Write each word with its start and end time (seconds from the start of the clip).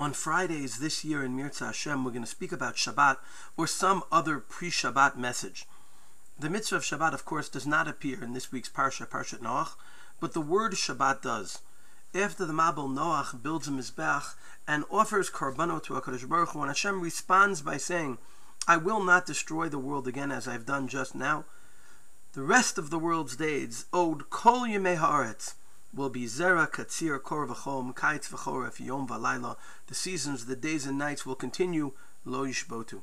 On 0.00 0.12
Fridays 0.12 0.78
this 0.78 1.04
year 1.04 1.24
in 1.24 1.34
Mirza 1.34 1.66
Hashem, 1.66 2.04
we're 2.04 2.12
going 2.12 2.22
to 2.22 2.30
speak 2.30 2.52
about 2.52 2.76
Shabbat 2.76 3.16
or 3.56 3.66
some 3.66 4.04
other 4.12 4.38
pre-Shabbat 4.38 5.16
message. 5.16 5.66
The 6.38 6.48
mitzvah 6.48 6.76
of 6.76 6.84
Shabbat, 6.84 7.14
of 7.14 7.24
course, 7.24 7.48
does 7.48 7.66
not 7.66 7.88
appear 7.88 8.22
in 8.22 8.32
this 8.32 8.52
week's 8.52 8.68
Parsha, 8.68 9.08
Parshat 9.08 9.40
Noach, 9.40 9.70
but 10.20 10.34
the 10.34 10.40
word 10.40 10.74
Shabbat 10.74 11.22
does. 11.22 11.62
After 12.14 12.46
the 12.46 12.52
Mabul 12.52 12.88
Noach 12.88 13.42
builds 13.42 13.66
a 13.66 13.72
Mizbech 13.72 14.34
and 14.68 14.84
offers 14.88 15.30
Karbano 15.30 15.82
to 15.82 15.94
HaKadosh 15.94 16.28
Baruch 16.28 16.50
Hu, 16.50 16.60
and 16.60 16.70
Hashem 16.70 17.00
responds 17.00 17.60
by 17.60 17.76
saying, 17.76 18.18
I 18.68 18.76
will 18.76 19.02
not 19.02 19.26
destroy 19.26 19.68
the 19.68 19.80
world 19.80 20.06
again 20.06 20.30
as 20.30 20.46
I've 20.46 20.64
done 20.64 20.86
just 20.86 21.16
now. 21.16 21.44
The 22.34 22.42
rest 22.42 22.78
of 22.78 22.90
the 22.90 23.00
world's 23.00 23.34
days, 23.34 23.86
owed 23.92 24.30
Kol 24.30 24.60
Yemei 24.60 24.96
Haaretz, 24.96 25.54
will 25.94 26.10
be 26.10 26.24
Zera, 26.24 26.70
Katzir, 26.70 27.22
Kor 27.22 27.46
V'chom, 27.46 27.94
Kaitz 27.94 28.28
V'choref, 28.28 28.84
Yom 28.84 29.08
V'layla. 29.08 29.56
The 29.86 29.94
seasons, 29.94 30.46
the 30.46 30.56
days 30.56 30.86
and 30.86 30.98
nights 30.98 31.24
will 31.24 31.34
continue, 31.34 31.92
Lo 32.24 32.46
Yishbotu, 32.46 33.02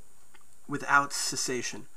without 0.67 1.11
cessation. 1.11 1.87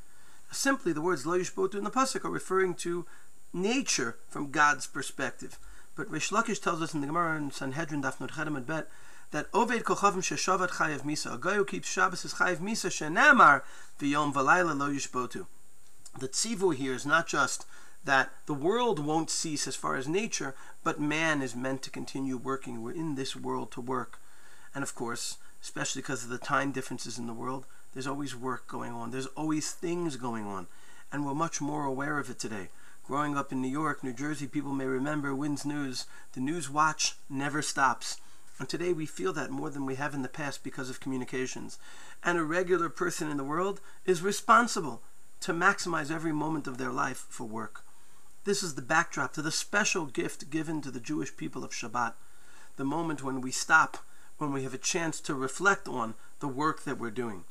Simply, 0.50 0.92
the 0.92 1.02
words 1.02 1.26
Lo 1.26 1.38
Yishbotu 1.38 1.74
in 1.74 1.84
the 1.84 1.90
Pasuk 1.90 2.24
are 2.24 2.30
referring 2.30 2.74
to 2.76 3.06
nature 3.52 4.16
from 4.28 4.50
God's 4.50 4.86
perspective. 4.86 5.58
But 5.94 6.10
Reish 6.10 6.30
Lakish 6.30 6.62
tells 6.62 6.80
us 6.80 6.94
in 6.94 7.00
the 7.00 7.06
Gemara 7.06 7.36
in 7.36 7.50
Sanhedrin, 7.50 8.02
Daf 8.02 8.20
Nod 8.20 8.32
Chedem 8.32 8.64
Bet, 8.64 8.88
that 9.30 9.50
Oved 9.52 9.82
Kochavim 9.82 10.22
Sheshavat 10.22 10.70
Chayev 10.70 11.00
Misa, 11.00 11.34
a 11.34 11.38
guy 11.38 11.54
who 11.54 11.64
keeps 11.64 11.88
Shabbos 11.88 12.24
is 12.24 12.34
Chayev 12.34 12.58
Misa, 12.58 12.88
Shenamar, 12.88 13.62
V'yom 14.00 14.32
V'layla 14.32 14.78
Lo 14.78 14.90
Yishbotu. 14.90 15.46
The 16.18 16.28
tzivu 16.28 16.74
here 16.74 16.94
is 16.94 17.04
not 17.04 17.26
just 17.26 17.66
that 18.04 18.30
the 18.46 18.54
world 18.54 18.98
won't 18.98 19.30
cease 19.30 19.66
as 19.66 19.76
far 19.76 19.96
as 19.96 20.08
nature, 20.08 20.54
but 20.82 21.00
man 21.00 21.42
is 21.42 21.54
meant 21.54 21.82
to 21.82 21.90
continue 21.90 22.36
working. 22.36 22.82
We're 22.82 22.92
in 22.92 23.14
this 23.14 23.36
world 23.36 23.70
to 23.72 23.80
work. 23.80 24.18
And 24.74 24.82
of 24.82 24.94
course, 24.94 25.38
especially 25.62 26.02
because 26.02 26.24
of 26.24 26.30
the 26.30 26.38
time 26.38 26.72
differences 26.72 27.18
in 27.18 27.26
the 27.26 27.34
world, 27.34 27.66
there's 27.92 28.06
always 28.06 28.36
work 28.36 28.66
going 28.66 28.92
on. 28.92 29.10
There's 29.10 29.26
always 29.26 29.72
things 29.72 30.16
going 30.16 30.46
on. 30.46 30.66
And 31.10 31.24
we're 31.24 31.34
much 31.34 31.60
more 31.60 31.84
aware 31.84 32.18
of 32.18 32.30
it 32.30 32.38
today. 32.38 32.68
Growing 33.04 33.36
up 33.36 33.52
in 33.52 33.62
New 33.62 33.68
York, 33.68 34.04
New 34.04 34.12
Jersey, 34.12 34.46
people 34.46 34.72
may 34.72 34.84
remember 34.84 35.34
WINS 35.34 35.64
News. 35.64 36.06
The 36.34 36.40
news 36.40 36.68
watch 36.68 37.16
never 37.30 37.62
stops. 37.62 38.20
And 38.58 38.68
today 38.68 38.92
we 38.92 39.06
feel 39.06 39.32
that 39.32 39.50
more 39.50 39.70
than 39.70 39.86
we 39.86 39.94
have 39.94 40.14
in 40.14 40.22
the 40.22 40.28
past 40.28 40.62
because 40.62 40.90
of 40.90 41.00
communications. 41.00 41.78
And 42.22 42.36
a 42.36 42.42
regular 42.42 42.88
person 42.88 43.30
in 43.30 43.36
the 43.36 43.44
world 43.44 43.80
is 44.04 44.20
responsible 44.20 45.02
to 45.40 45.52
maximize 45.52 46.10
every 46.10 46.32
moment 46.32 46.66
of 46.66 46.76
their 46.76 46.92
life 46.92 47.26
for 47.30 47.44
work. 47.44 47.84
This 48.48 48.62
is 48.62 48.76
the 48.76 48.80
backdrop 48.80 49.34
to 49.34 49.42
the 49.42 49.52
special 49.52 50.06
gift 50.06 50.48
given 50.48 50.80
to 50.80 50.90
the 50.90 51.00
Jewish 51.00 51.36
people 51.36 51.64
of 51.64 51.72
Shabbat, 51.72 52.14
the 52.76 52.82
moment 52.82 53.22
when 53.22 53.42
we 53.42 53.50
stop, 53.50 53.98
when 54.38 54.54
we 54.54 54.62
have 54.62 54.72
a 54.72 54.78
chance 54.78 55.20
to 55.20 55.34
reflect 55.34 55.86
on 55.86 56.14
the 56.40 56.48
work 56.48 56.84
that 56.84 56.96
we're 56.96 57.10
doing. 57.10 57.44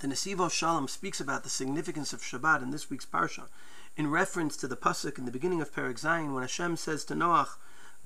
The 0.00 0.06
Nesivos 0.06 0.52
Shalom 0.52 0.88
speaks 0.88 1.20
about 1.20 1.42
the 1.42 1.50
significance 1.50 2.14
of 2.14 2.22
Shabbat 2.22 2.62
in 2.62 2.70
this 2.70 2.88
week's 2.88 3.04
Parsha, 3.04 3.48
in 3.94 4.10
reference 4.10 4.56
to 4.56 4.66
the 4.66 4.74
pasuk 4.74 5.18
in 5.18 5.26
the 5.26 5.30
beginning 5.30 5.60
of 5.60 5.70
Perek 5.70 6.00
Zayin, 6.00 6.32
when 6.32 6.44
Hashem 6.44 6.78
says 6.78 7.04
to 7.04 7.14
Noach, 7.14 7.58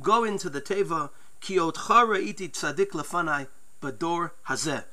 "Go 0.02 0.24
into 0.24 0.50
the 0.50 0.60
teva, 0.60 1.10
ki 1.40 1.58
otcha 1.58 2.20
iti 2.20 2.48
tzadik 2.48 2.90
lefanai 2.90 3.46
bador 3.80 4.32
hazeh." 4.48 4.84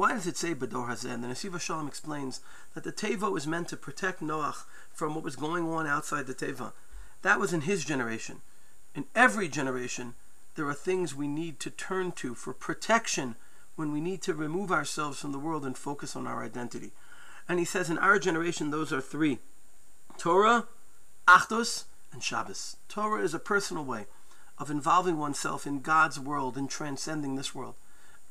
Why 0.00 0.14
does 0.14 0.26
it 0.26 0.38
say 0.38 0.54
Bador 0.54 0.88
Hazeh? 0.88 1.20
The 1.20 1.28
Nesivos 1.28 1.60
Shalom 1.60 1.86
explains 1.86 2.40
that 2.72 2.84
the 2.84 2.90
Teva 2.90 3.30
was 3.30 3.46
meant 3.46 3.68
to 3.68 3.76
protect 3.76 4.22
Noach 4.22 4.64
from 4.90 5.14
what 5.14 5.22
was 5.22 5.36
going 5.36 5.68
on 5.68 5.86
outside 5.86 6.26
the 6.26 6.32
Teva. 6.32 6.72
That 7.20 7.38
was 7.38 7.52
in 7.52 7.60
his 7.60 7.84
generation. 7.84 8.40
In 8.94 9.04
every 9.14 9.46
generation, 9.46 10.14
there 10.54 10.66
are 10.66 10.72
things 10.72 11.14
we 11.14 11.28
need 11.28 11.60
to 11.60 11.70
turn 11.70 12.12
to 12.12 12.34
for 12.34 12.54
protection 12.54 13.36
when 13.76 13.92
we 13.92 14.00
need 14.00 14.22
to 14.22 14.32
remove 14.32 14.72
ourselves 14.72 15.20
from 15.20 15.32
the 15.32 15.38
world 15.38 15.66
and 15.66 15.76
focus 15.76 16.16
on 16.16 16.26
our 16.26 16.42
identity. 16.42 16.92
And 17.46 17.58
he 17.58 17.66
says 17.66 17.90
in 17.90 17.98
our 17.98 18.18
generation, 18.18 18.70
those 18.70 18.94
are 18.94 19.02
three 19.02 19.40
Torah, 20.16 20.66
Achdus, 21.28 21.84
and 22.10 22.22
Shabbos. 22.22 22.78
Torah 22.88 23.22
is 23.22 23.34
a 23.34 23.38
personal 23.38 23.84
way 23.84 24.06
of 24.56 24.70
involving 24.70 25.18
oneself 25.18 25.66
in 25.66 25.82
God's 25.82 26.18
world 26.18 26.56
and 26.56 26.70
transcending 26.70 27.36
this 27.36 27.54
world. 27.54 27.74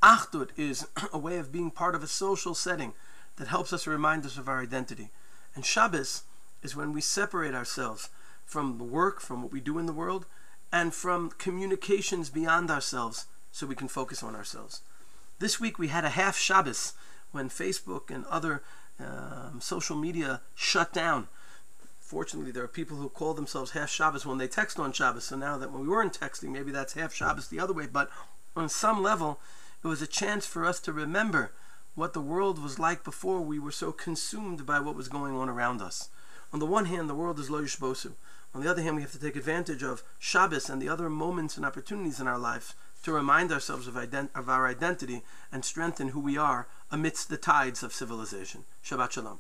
Achdut 0.02 0.50
is 0.58 0.88
a 1.14 1.18
way 1.18 1.38
of 1.38 1.52
being 1.52 1.72
part 1.72 1.96
of 1.96 2.04
a 2.04 2.08
social 2.08 2.56
setting 2.56 2.94
that 3.38 3.48
helps 3.48 3.74
us 3.74 3.88
remind 3.88 4.26
us 4.26 4.38
of 4.38 4.48
our 4.48 4.62
identity. 4.62 5.10
And 5.56 5.66
Shabbos 5.66 6.24
is 6.62 6.76
when 6.76 6.94
we 6.94 7.02
separate 7.02 7.54
ourselves 7.54 8.10
from 8.46 8.78
the 8.78 8.84
work, 8.84 9.22
from 9.22 9.42
what 9.42 9.52
we 9.52 9.60
do 9.62 9.78
in 9.78 9.86
the 9.86 9.94
world, 9.94 10.26
and 10.72 10.94
from 10.94 11.32
communications 11.32 12.30
beyond 12.30 12.70
ourselves 12.70 13.26
so 13.52 13.66
we 13.66 13.76
can 13.76 13.88
focus 13.88 14.22
on 14.22 14.36
ourselves. 14.36 14.82
This 15.40 15.60
week 15.60 15.80
we 15.80 15.88
had 15.88 16.06
a 16.06 16.10
half 16.10 16.38
Shabbos 16.38 16.94
when 17.32 17.50
Facebook 17.50 18.10
and 18.14 18.26
other 18.26 18.62
um, 19.00 19.60
social 19.62 19.96
media 19.96 20.42
shut 20.54 20.92
down. 20.94 21.28
Fortunately, 22.00 22.52
there 22.52 22.64
are 22.64 22.68
people 22.68 22.98
who 22.98 23.10
call 23.10 23.34
themselves 23.34 23.72
half 23.72 23.90
Shabbos 23.90 24.26
when 24.26 24.38
they 24.38 24.48
text 24.48 24.80
on 24.80 24.92
Shabbos. 24.92 25.26
So 25.26 25.38
now 25.38 25.58
that 25.58 25.72
when 25.72 25.84
we 25.84 25.88
weren't 25.88 26.20
texting, 26.20 26.50
maybe 26.50 26.72
that's 26.72 26.94
half 26.94 27.14
Shabbos 27.14 27.48
the 27.48 27.60
other 27.60 27.74
way. 27.74 27.86
But 27.86 28.10
on 28.56 28.68
some 28.68 29.02
level, 29.02 29.40
it 29.84 29.88
was 29.88 30.02
a 30.02 30.08
chance 30.08 30.46
for 30.46 30.66
us 30.66 30.80
to 30.82 30.94
remember 30.94 31.52
what 31.96 32.14
the 32.14 32.22
world 32.22 32.62
was 32.62 32.80
like 32.80 33.04
before 33.04 33.42
we 33.42 33.60
were 33.60 33.72
so 33.72 33.92
consumed 33.92 34.66
by 34.66 34.80
what 34.80 34.96
was 34.96 35.08
going 35.08 35.36
on 35.36 35.50
around 35.50 35.82
us. 35.82 36.10
On 36.52 36.60
the 36.60 36.66
one 36.66 36.86
hand, 36.86 37.10
the 37.10 37.16
world 37.16 37.40
is 37.40 37.50
lo 37.50 37.62
yishbosu. 37.62 38.14
On 38.54 38.62
the 38.62 38.70
other 38.70 38.82
hand, 38.82 38.96
we 38.96 39.02
have 39.04 39.12
to 39.12 39.20
take 39.20 39.36
advantage 39.36 39.84
of 39.84 40.04
Shabbos 40.18 40.70
and 40.70 40.82
the 40.82 40.90
other 40.90 41.10
moments 41.10 41.56
and 41.56 41.66
opportunities 41.66 42.20
in 42.20 42.28
our 42.28 42.40
life 42.40 42.76
to 43.04 43.12
remind 43.12 43.52
ourselves 43.52 43.88
of, 43.88 43.94
ident- 43.94 44.36
of 44.36 44.50
our 44.50 44.68
identity 44.68 45.24
and 45.52 45.64
strengthen 45.64 46.10
who 46.10 46.20
we 46.20 46.38
are 46.38 46.68
amidst 46.92 47.30
the 47.30 47.38
tides 47.38 47.84
of 47.84 47.94
civilization. 47.94 48.66
Shabbat 48.84 49.12
Shalom. 49.12 49.40